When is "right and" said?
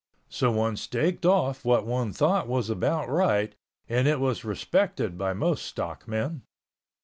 3.07-4.07